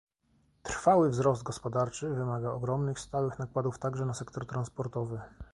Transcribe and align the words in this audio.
Trwały 0.63 1.09
wzrost 1.09 1.43
gospodarczy 1.43 2.09
wymaga 2.09 2.51
ogromnych, 2.51 2.99
stałych 2.99 3.39
nakładów 3.39 3.79
także 3.79 4.05
na 4.05 4.13
sektor 4.13 4.45
transportowy 4.45 5.21